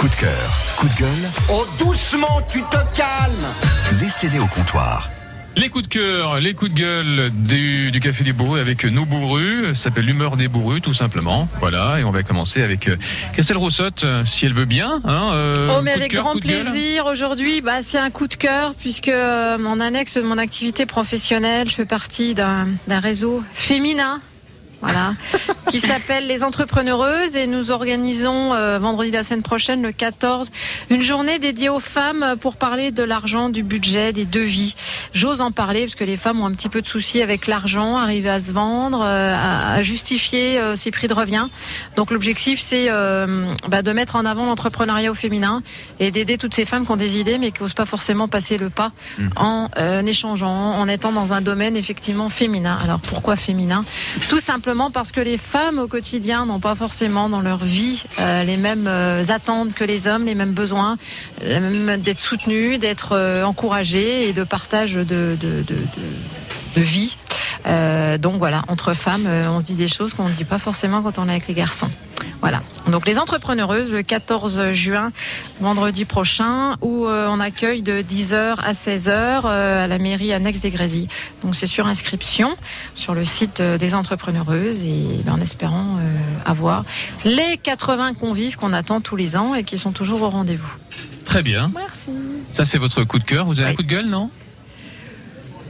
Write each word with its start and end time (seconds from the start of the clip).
Coup 0.00 0.08
de 0.08 0.14
cœur, 0.14 0.50
coup 0.78 0.88
de 0.88 0.94
gueule, 0.94 1.30
Oh, 1.52 1.66
doucement, 1.78 2.40
tu 2.50 2.62
te 2.62 2.76
calmes 2.96 4.00
laissez-les 4.00 4.38
au 4.38 4.46
comptoir. 4.46 5.10
Les 5.56 5.68
coups 5.68 5.86
de 5.90 5.92
cœur, 5.92 6.40
les 6.40 6.54
coups 6.54 6.72
de 6.72 6.78
gueule 6.78 7.30
du, 7.34 7.90
du 7.90 8.00
Café 8.00 8.24
des 8.24 8.32
Bourrus 8.32 8.62
avec 8.62 8.86
nos 8.86 9.04
bourrus. 9.04 9.76
Ça 9.76 9.84
s'appelle 9.84 10.06
l'humeur 10.06 10.38
des 10.38 10.48
bourrus, 10.48 10.80
tout 10.80 10.94
simplement. 10.94 11.48
Voilà, 11.60 12.00
et 12.00 12.04
on 12.04 12.12
va 12.12 12.22
commencer 12.22 12.62
avec 12.62 12.88
euh, 12.88 12.96
Christelle 13.34 13.58
Roussotte, 13.58 14.04
euh, 14.04 14.24
si 14.24 14.46
elle 14.46 14.54
veut 14.54 14.64
bien. 14.64 15.02
Hein, 15.04 15.32
euh, 15.34 15.76
Oh 15.76 15.82
mais 15.82 15.92
avec 15.92 16.12
cœur, 16.12 16.22
grand 16.22 16.40
plaisir 16.40 17.04
aujourd'hui, 17.04 17.60
bah 17.60 17.82
c'est 17.82 17.98
un 17.98 18.08
coup 18.08 18.26
de 18.26 18.36
cœur 18.36 18.72
puisque 18.80 19.08
euh, 19.08 19.58
en 19.66 19.80
annexe 19.80 20.16
de 20.16 20.22
mon 20.22 20.38
activité 20.38 20.86
professionnelle, 20.86 21.68
je 21.68 21.74
fais 21.74 21.84
partie 21.84 22.32
d'un 22.34 22.68
d'un 22.88 23.00
réseau 23.00 23.42
féminin. 23.52 24.22
Voilà, 24.82 25.12
qui 25.70 25.78
s'appelle 25.78 26.26
les 26.26 26.42
entrepreneureuses 26.42 27.36
et 27.36 27.46
nous 27.46 27.70
organisons 27.70 28.54
euh, 28.54 28.78
vendredi 28.78 29.10
de 29.10 29.16
la 29.16 29.22
semaine 29.22 29.42
prochaine, 29.42 29.82
le 29.82 29.92
14, 29.92 30.50
une 30.88 31.02
journée 31.02 31.38
dédiée 31.38 31.68
aux 31.68 31.80
femmes 31.80 32.34
pour 32.40 32.56
parler 32.56 32.90
de 32.90 33.02
l'argent, 33.02 33.50
du 33.50 33.62
budget, 33.62 34.14
des 34.14 34.24
devis. 34.24 34.74
J'ose 35.12 35.42
en 35.42 35.52
parler 35.52 35.82
parce 35.82 35.94
que 35.96 36.04
les 36.04 36.16
femmes 36.16 36.40
ont 36.40 36.46
un 36.46 36.52
petit 36.52 36.70
peu 36.70 36.80
de 36.80 36.86
soucis 36.86 37.20
avec 37.20 37.46
l'argent, 37.46 37.96
arriver 37.98 38.30
à 38.30 38.40
se 38.40 38.52
vendre, 38.52 39.02
euh, 39.02 39.34
à, 39.34 39.74
à 39.74 39.82
justifier 39.82 40.58
euh, 40.58 40.76
ses 40.76 40.90
prix 40.90 41.08
de 41.08 41.14
revient. 41.14 41.46
Donc 41.96 42.10
l'objectif 42.10 42.58
c'est 42.58 42.86
euh, 42.88 43.54
bah, 43.68 43.82
de 43.82 43.92
mettre 43.92 44.16
en 44.16 44.24
avant 44.24 44.46
l'entrepreneuriat 44.46 45.10
au 45.10 45.14
féminin 45.14 45.62
et 45.98 46.10
d'aider 46.10 46.38
toutes 46.38 46.54
ces 46.54 46.64
femmes 46.64 46.86
qui 46.86 46.90
ont 46.90 46.96
des 46.96 47.18
idées 47.18 47.36
mais 47.36 47.50
qui 47.50 47.62
n'osent 47.62 47.74
pas 47.74 47.84
forcément 47.84 48.28
passer 48.28 48.56
le 48.56 48.70
pas 48.70 48.92
en 49.36 49.68
euh, 49.76 50.02
échangeant, 50.06 50.48
en 50.48 50.88
étant 50.88 51.12
dans 51.12 51.34
un 51.34 51.42
domaine 51.42 51.76
effectivement 51.76 52.30
féminin. 52.30 52.78
Alors 52.82 53.00
pourquoi 53.00 53.36
féminin? 53.36 53.84
Tout 54.30 54.40
simplement 54.40 54.69
parce 54.92 55.10
que 55.10 55.20
les 55.20 55.36
femmes 55.36 55.78
au 55.78 55.88
quotidien 55.88 56.46
n'ont 56.46 56.60
pas 56.60 56.76
forcément 56.76 57.28
dans 57.28 57.40
leur 57.40 57.58
vie 57.58 58.04
euh, 58.20 58.44
les 58.44 58.56
mêmes 58.56 58.86
euh, 58.86 59.24
attentes 59.28 59.74
que 59.74 59.82
les 59.82 60.06
hommes, 60.06 60.24
les 60.24 60.36
mêmes 60.36 60.52
besoins, 60.52 60.96
même- 61.44 62.00
d'être 62.00 62.20
soutenues, 62.20 62.78
d'être 62.78 63.12
euh, 63.12 63.42
encouragées 63.44 64.28
et 64.28 64.32
de 64.32 64.44
partage 64.44 64.94
de, 64.94 65.36
de, 65.40 66.80
vie. 66.80 67.16
Donc 68.20 68.38
voilà, 68.38 68.62
entre 68.68 68.94
femmes, 68.94 69.26
on 69.26 69.58
se 69.60 69.64
dit 69.64 69.74
des 69.74 69.88
choses 69.88 70.14
qu'on 70.14 70.28
ne 70.28 70.34
dit 70.34 70.44
pas 70.44 70.58
forcément 70.58 71.02
quand 71.02 71.18
on 71.18 71.26
est 71.28 71.32
avec 71.32 71.48
les 71.48 71.54
garçons. 71.54 71.90
Voilà. 72.40 72.60
Donc 72.90 73.06
les 73.06 73.18
entrepreneureuses 73.18 73.92
le 73.92 74.02
14 74.02 74.72
juin, 74.72 75.12
vendredi 75.60 76.04
prochain, 76.04 76.76
où 76.80 77.06
euh, 77.06 77.28
on 77.30 77.40
accueille 77.40 77.82
de 77.82 78.02
10h 78.02 78.56
à 78.58 78.72
16h 78.72 79.42
euh, 79.44 79.84
à 79.84 79.86
la 79.86 79.98
mairie 79.98 80.32
annexe 80.32 80.60
des 80.60 80.70
Grésilles. 80.70 81.08
Donc 81.42 81.54
c'est 81.54 81.66
sur 81.66 81.86
inscription 81.86 82.56
sur 82.94 83.14
le 83.14 83.24
site 83.24 83.60
euh, 83.60 83.78
des 83.78 83.94
entrepreneureuses 83.94 84.82
et 84.82 85.20
ben, 85.24 85.34
en 85.34 85.40
espérant 85.40 85.96
euh, 85.98 86.00
avoir 86.44 86.84
les 87.24 87.58
80 87.62 88.14
convives 88.14 88.56
qu'on 88.56 88.72
attend 88.72 89.00
tous 89.00 89.16
les 89.16 89.36
ans 89.36 89.54
et 89.54 89.64
qui 89.64 89.78
sont 89.78 89.92
toujours 89.92 90.22
au 90.22 90.30
rendez-vous. 90.30 90.72
Très 91.24 91.42
bien. 91.42 91.70
Merci. 91.74 92.10
Ça, 92.52 92.64
c'est 92.64 92.78
votre 92.78 93.04
coup 93.04 93.18
de 93.18 93.24
cœur. 93.24 93.46
Vous 93.46 93.60
avez 93.60 93.70
un 93.70 93.74
coup 93.74 93.82
de 93.82 93.88
gueule, 93.88 94.06
non? 94.06 94.30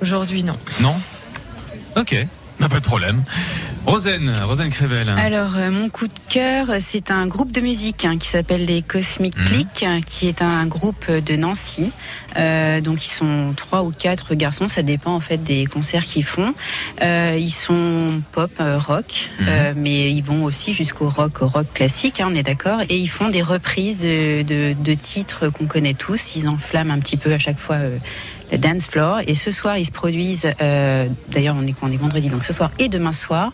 Aujourd'hui 0.00 0.42
non. 0.42 0.56
Non? 0.80 0.94
Ok, 1.96 2.16
bah, 2.62 2.68
pas 2.68 2.80
de 2.80 2.84
problème. 2.84 3.22
Rosen, 3.84 4.32
Rosen 4.44 4.70
Crével. 4.70 5.08
Alors, 5.08 5.56
euh, 5.56 5.72
mon 5.72 5.88
coup 5.88 6.06
de 6.06 6.12
cœur, 6.30 6.68
c'est 6.78 7.10
un 7.10 7.26
groupe 7.26 7.50
de 7.50 7.60
musique 7.60 8.04
hein, 8.04 8.16
qui 8.16 8.28
s'appelle 8.28 8.64
les 8.64 8.80
Cosmic 8.82 9.36
Mhm. 9.36 9.44
Click, 9.46 9.82
hein, 9.82 10.00
qui 10.06 10.28
est 10.28 10.40
un 10.40 10.66
groupe 10.66 11.10
de 11.10 11.34
Nancy. 11.34 11.90
Euh, 12.36 12.80
donc, 12.80 13.04
ils 13.04 13.10
sont 13.10 13.52
trois 13.56 13.82
ou 13.82 13.90
quatre 13.90 14.36
garçons, 14.36 14.68
ça 14.68 14.82
dépend 14.82 15.12
en 15.16 15.20
fait 15.20 15.38
des 15.42 15.66
concerts 15.66 16.04
qu'ils 16.04 16.24
font. 16.24 16.54
Euh, 17.02 17.36
ils 17.36 17.50
sont 17.50 18.22
pop, 18.30 18.52
rock, 18.86 19.30
Mhm. 19.40 19.46
mais 19.78 20.12
ils 20.12 20.22
vont 20.22 20.44
aussi 20.44 20.72
jusqu'au 20.74 21.08
rock, 21.08 21.42
au 21.42 21.48
rock 21.48 21.66
classique, 21.74 22.20
hein, 22.20 22.28
on 22.30 22.34
est 22.36 22.44
d'accord. 22.44 22.82
Et 22.88 22.98
ils 22.98 23.08
font 23.10 23.28
des 23.30 23.42
reprises 23.42 23.98
de, 23.98 24.42
de- 24.42 24.74
de 24.80 24.94
titres 24.94 25.48
qu'on 25.48 25.66
connaît 25.66 25.94
tous. 25.94 26.36
Ils 26.36 26.46
enflamment 26.48 26.94
un 26.94 27.00
petit 27.00 27.16
peu 27.16 27.32
à 27.32 27.38
chaque 27.38 27.58
fois. 27.58 27.78
Dance 28.58 28.86
floor 28.86 29.20
et 29.26 29.34
ce 29.34 29.50
soir 29.50 29.78
ils 29.78 29.86
se 29.86 29.92
produisent 29.92 30.50
euh, 30.60 31.06
d'ailleurs 31.28 31.56
on 31.58 31.66
est 31.66 31.74
on 31.82 31.90
est 31.90 31.96
vendredi 31.96 32.28
donc 32.28 32.44
ce 32.44 32.52
soir 32.52 32.70
et 32.78 32.88
demain 32.88 33.12
soir 33.12 33.52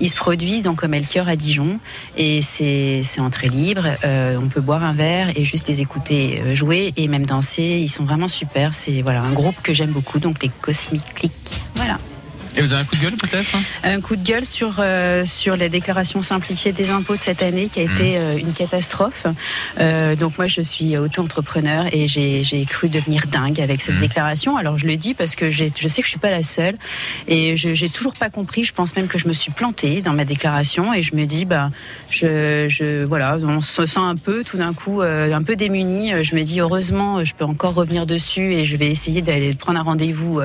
ils 0.00 0.08
se 0.08 0.16
produisent 0.16 0.62
donc 0.62 0.80
comme 0.80 0.92
Melchior 0.92 1.28
à 1.28 1.36
Dijon 1.36 1.78
et 2.16 2.40
c'est 2.40 3.02
c'est 3.04 3.20
entrée 3.20 3.48
libre. 3.48 3.84
Euh, 4.04 4.38
on 4.42 4.48
peut 4.48 4.60
boire 4.60 4.82
un 4.82 4.94
verre 4.94 5.36
et 5.36 5.42
juste 5.42 5.68
les 5.68 5.80
écouter 5.80 6.40
euh, 6.42 6.54
jouer 6.54 6.92
et 6.96 7.06
même 7.06 7.26
danser. 7.26 7.78
Ils 7.80 7.90
sont 7.90 8.04
vraiment 8.04 8.28
super. 8.28 8.74
C'est 8.74 9.02
voilà 9.02 9.20
un 9.20 9.32
groupe 9.32 9.60
que 9.62 9.74
j'aime 9.74 9.90
beaucoup 9.90 10.18
donc 10.18 10.42
les 10.42 10.50
Cosmic 10.60 11.04
Click. 11.14 11.32
Voilà. 11.74 11.98
Et 12.56 12.62
vous 12.62 12.72
avez 12.72 12.82
un 12.82 12.84
coup 12.84 12.96
de 12.96 13.00
gueule, 13.02 13.14
peut-être 13.14 13.56
Un 13.84 14.00
coup 14.00 14.16
de 14.16 14.24
gueule 14.26 14.44
sur 14.44 14.74
euh, 14.80 15.24
sur 15.24 15.56
la 15.56 15.68
déclaration 15.68 16.20
simplifiée 16.20 16.72
des 16.72 16.90
impôts 16.90 17.14
de 17.14 17.20
cette 17.20 17.42
année 17.42 17.68
qui 17.72 17.78
a 17.80 17.84
été 17.84 18.18
euh, 18.18 18.36
une 18.38 18.52
catastrophe. 18.52 19.26
Euh, 19.78 20.16
donc 20.16 20.36
moi 20.36 20.46
je 20.46 20.60
suis 20.60 20.96
auto-entrepreneur 20.98 21.86
et 21.92 22.08
j'ai 22.08 22.64
cru 22.68 22.88
devenir 22.88 23.26
dingue 23.28 23.60
avec 23.60 23.80
cette 23.80 23.94
Mhm. 23.94 24.00
déclaration. 24.00 24.56
Alors 24.56 24.78
je 24.78 24.86
le 24.86 24.96
dis 24.96 25.14
parce 25.14 25.36
que 25.36 25.50
je 25.50 25.64
sais 25.88 26.02
que 26.02 26.06
je 26.06 26.10
suis 26.10 26.18
pas 26.18 26.30
la 26.30 26.42
seule 26.42 26.76
et 27.28 27.56
je 27.56 27.72
j'ai 27.74 27.88
toujours 27.88 28.14
pas 28.14 28.30
compris. 28.30 28.64
Je 28.64 28.72
pense 28.72 28.96
même 28.96 29.06
que 29.06 29.18
je 29.18 29.28
me 29.28 29.32
suis 29.32 29.52
plantée 29.52 30.02
dans 30.02 30.12
ma 30.12 30.24
déclaration 30.24 30.92
et 30.92 31.02
je 31.02 31.14
me 31.14 31.26
dis 31.26 31.44
bah 31.44 31.70
je 32.10 32.66
je 32.68 33.04
voilà 33.04 33.36
on 33.42 33.60
se 33.60 33.86
sent 33.86 34.00
un 34.00 34.16
peu 34.16 34.42
tout 34.44 34.56
d'un 34.58 34.74
coup 34.74 35.02
euh, 35.02 35.32
un 35.32 35.42
peu 35.44 35.54
démuni. 35.54 36.12
Je 36.24 36.34
me 36.34 36.42
dis 36.42 36.60
heureusement 36.60 37.24
je 37.24 37.32
peux 37.32 37.44
encore 37.44 37.74
revenir 37.74 38.06
dessus 38.06 38.54
et 38.54 38.64
je 38.64 38.76
vais 38.76 38.88
essayer 38.88 39.22
d'aller 39.22 39.54
prendre 39.54 39.78
un 39.78 39.82
rendez-vous 39.84 40.40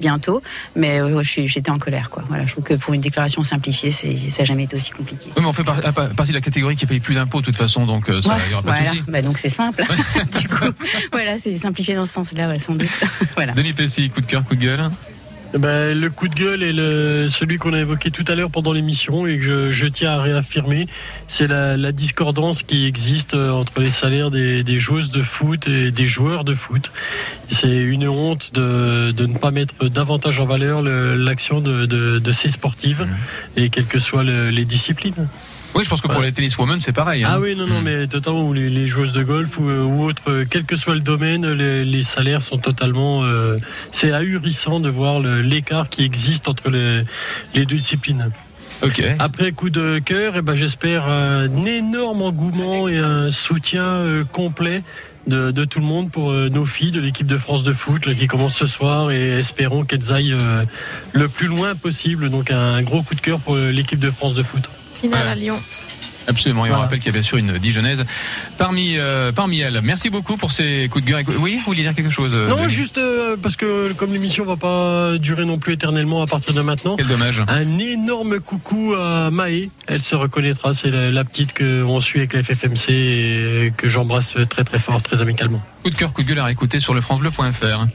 bientôt. 0.00 0.42
Mais 0.76 0.98
je 1.22 1.28
suis- 1.28 1.45
j'étais 1.46 1.70
en 1.70 1.78
colère, 1.78 2.10
quoi. 2.10 2.24
Voilà, 2.28 2.46
je 2.46 2.52
trouve 2.52 2.64
que 2.64 2.74
pour 2.74 2.94
une 2.94 3.00
déclaration 3.00 3.42
simplifiée, 3.42 3.90
ça 3.90 4.06
n'a 4.08 4.44
jamais 4.44 4.64
été 4.64 4.76
aussi 4.76 4.90
compliqué. 4.90 5.26
Oui, 5.36 5.42
mais 5.42 5.46
on 5.48 5.52
fait 5.52 5.64
par- 5.64 5.80
partie 5.82 6.28
de 6.32 6.34
la 6.36 6.40
catégorie 6.40 6.76
qui 6.76 6.86
paye 6.86 7.00
plus 7.00 7.14
d'impôts, 7.14 7.40
de 7.40 7.46
toute 7.46 7.56
façon, 7.56 7.86
donc 7.86 8.08
euh, 8.08 8.20
ça, 8.20 8.34
Ouais, 8.34 8.40
il 8.46 8.48
n'y 8.48 8.54
aura 8.54 8.62
pas 8.62 8.70
voilà. 8.72 8.90
de 8.90 8.96
souci. 8.96 9.02
Bah, 9.08 9.22
donc 9.22 9.38
c'est 9.38 9.48
simple. 9.48 9.84
du 10.40 10.48
coup, 10.48 10.64
voilà, 11.12 11.38
c'est 11.38 11.56
simplifié 11.56 11.94
dans 11.94 12.04
ce 12.04 12.12
sens-là, 12.14 12.48
ouais, 12.48 12.58
sans 12.58 12.74
doute. 12.74 12.88
voilà. 13.34 13.52
Denis 13.52 13.72
Pessy, 13.72 14.10
coup 14.10 14.20
de 14.20 14.26
cœur, 14.26 14.44
coup 14.44 14.54
de 14.54 14.60
gueule. 14.60 14.90
Ben, 15.54 15.98
le 15.98 16.10
coup 16.10 16.28
de 16.28 16.34
gueule 16.34 16.62
est 16.62 16.72
le, 16.72 17.28
celui 17.28 17.56
qu'on 17.56 17.72
a 17.72 17.78
évoqué 17.78 18.10
tout 18.10 18.24
à 18.28 18.34
l'heure 18.34 18.50
pendant 18.50 18.72
l'émission 18.72 19.26
et 19.26 19.38
que 19.38 19.44
je, 19.44 19.70
je 19.70 19.86
tiens 19.86 20.10
à 20.12 20.20
réaffirmer, 20.20 20.86
c'est 21.28 21.46
la, 21.46 21.76
la 21.78 21.92
discordance 21.92 22.62
qui 22.62 22.84
existe 22.84 23.32
euh, 23.34 23.50
entre 23.52 23.80
les 23.80 23.90
salaires 23.90 24.30
des, 24.30 24.62
des 24.64 24.78
joueuses 24.78 25.10
de 25.10 25.22
foot 25.22 25.66
et 25.68 25.90
des 25.92 26.08
joueurs 26.08 26.44
de 26.44 26.54
foot. 26.54 26.90
C'est 27.48 27.70
une 27.74 28.06
honte 28.06 28.52
de, 28.54 29.12
de 29.12 29.26
ne 29.26 29.38
pas 29.38 29.50
mettre 29.50 29.88
davantage 29.88 30.40
en 30.40 30.46
valeur 30.46 30.82
le- 30.82 31.16
l'action 31.16 31.60
de, 31.60 31.86
de, 31.86 32.18
de 32.18 32.32
ces 32.32 32.48
sportives 32.50 33.02
Mhm. 33.02 33.16
et 33.56 33.70
quelles 33.70 33.86
que 33.86 33.98
soient 33.98 34.24
le- 34.24 34.50
les 34.50 34.64
disciplines. 34.64 35.28
Oui, 35.76 35.84
je 35.84 35.88
pense 35.90 36.00
que 36.00 36.08
pour 36.08 36.18
Ouais. 36.20 36.26
les 36.26 36.32
tenniswomen, 36.32 36.80
c'est 36.80 36.92
pareil. 36.92 37.24
hein. 37.24 37.28
Ah 37.32 37.40
oui, 37.40 37.54
non, 37.56 37.66
non, 37.66 37.80
Mm. 37.80 37.84
mais 37.84 38.06
totalement, 38.06 38.48
ou 38.48 38.52
les, 38.52 38.70
les 38.70 38.88
joueuses 38.88 39.12
de 39.12 39.22
golf 39.22 39.58
ou, 39.58 39.68
euh, 39.68 39.82
ou 39.84 40.04
autres, 40.04 40.22
euh, 40.30 40.44
quel 40.50 40.64
que 40.64 40.74
soit 40.76 40.94
le 40.94 41.00
domaine, 41.00 41.46
les, 41.52 41.84
les 41.84 42.02
salaires 42.02 42.42
sont 42.42 42.58
totalement. 42.58 43.24
euh, 43.24 43.58
c'est 43.90 44.12
ahurissant 44.12 44.80
de 44.80 44.88
voir 44.88 45.20
l'écart 45.20 45.88
qui 45.88 46.04
existe 46.04 46.48
entre 46.48 46.70
les, 46.70 47.02
les 47.54 47.66
deux 47.66 47.76
disciplines. 47.76 48.30
Ok. 48.82 49.02
Après 49.18 49.52
coup 49.52 49.70
de 49.70 49.98
cœur, 49.98 50.34
eh 50.36 50.42
ben, 50.42 50.54
j'espère 50.54 51.06
un 51.06 51.64
énorme 51.64 52.22
engouement 52.22 52.88
et 52.88 52.98
un 52.98 53.30
soutien 53.30 53.84
euh, 53.84 54.24
complet. 54.24 54.82
De, 55.26 55.50
de 55.50 55.64
tout 55.64 55.80
le 55.80 55.84
monde 55.86 56.12
pour 56.12 56.30
euh, 56.30 56.48
nos 56.48 56.64
filles 56.64 56.92
de 56.92 57.00
l'équipe 57.00 57.26
de 57.26 57.36
France 57.36 57.64
de 57.64 57.72
foot 57.72 58.06
là, 58.06 58.14
qui 58.14 58.28
commence 58.28 58.54
ce 58.54 58.68
soir 58.68 59.10
et 59.10 59.30
espérons 59.40 59.82
qu'elles 59.84 60.12
aillent 60.12 60.32
euh, 60.34 60.62
le 61.14 61.26
plus 61.26 61.48
loin 61.48 61.74
possible. 61.74 62.30
Donc 62.30 62.52
un 62.52 62.80
gros 62.82 63.02
coup 63.02 63.16
de 63.16 63.20
cœur 63.20 63.40
pour 63.40 63.56
euh, 63.56 63.72
l'équipe 63.72 63.98
de 63.98 64.12
France 64.12 64.34
de 64.34 64.44
foot. 64.44 64.62
Finale 65.00 65.28
à 65.28 65.34
Lyon. 65.34 65.60
Absolument. 66.28 66.66
Et 66.66 66.70
on 66.72 66.78
rappelle 66.78 66.98
qu'il 66.98 67.06
y 67.06 67.10
a 67.10 67.12
bien 67.12 67.22
sûr 67.22 67.38
une 67.38 67.58
dijonnaise 67.58 68.04
parmi, 68.58 68.96
euh, 68.96 69.32
parmi 69.32 69.60
elles. 69.60 69.80
Merci 69.82 70.10
beaucoup 70.10 70.36
pour 70.36 70.52
ces 70.52 70.88
coups 70.90 71.04
de 71.04 71.10
gueule. 71.10 71.24
Oui, 71.38 71.56
vous 71.56 71.64
vouliez 71.66 71.82
dire 71.82 71.94
quelque 71.94 72.10
chose 72.10 72.34
Non, 72.34 72.56
Denis 72.56 72.68
juste 72.68 72.98
euh, 72.98 73.36
parce 73.40 73.56
que 73.56 73.92
comme 73.92 74.12
l'émission 74.12 74.44
va 74.44 74.56
pas 74.56 75.18
durer 75.18 75.44
non 75.44 75.58
plus 75.58 75.74
éternellement 75.74 76.22
à 76.22 76.26
partir 76.26 76.52
de 76.52 76.60
maintenant. 76.60 76.96
Quel 76.96 77.06
dommage. 77.06 77.42
Un 77.48 77.78
énorme 77.78 78.40
coucou 78.40 78.94
à 78.94 79.30
Maë, 79.30 79.70
elle 79.86 80.02
se 80.02 80.14
reconnaîtra, 80.14 80.74
c'est 80.74 80.90
la, 80.90 81.10
la 81.10 81.24
petite 81.24 81.56
qu'on 81.56 82.00
suit 82.00 82.20
avec 82.20 82.32
la 82.32 82.42
FFMC 82.42 82.88
et 82.88 83.72
que 83.76 83.88
j'embrasse 83.88 84.34
très 84.50 84.64
très 84.64 84.78
fort, 84.78 85.00
très 85.02 85.20
amicalement. 85.22 85.62
Coup 85.84 85.90
de 85.90 85.94
cœur, 85.94 86.12
coup 86.12 86.22
de 86.22 86.28
gueule 86.28 86.40
à 86.40 86.44
réécouter 86.44 86.80
sur 86.80 86.94
le 86.94 87.00
FranceBleu.fr. 87.00 87.86